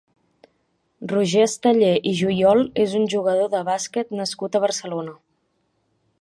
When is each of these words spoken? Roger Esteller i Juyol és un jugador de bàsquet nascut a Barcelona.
Roger 1.11 1.43
Esteller 1.47 1.91
i 2.11 2.13
Juyol 2.21 2.63
és 2.85 2.97
un 3.01 3.05
jugador 3.15 3.53
de 3.53 3.61
bàsquet 3.69 4.19
nascut 4.23 4.57
a 4.57 4.63
Barcelona. 4.65 5.15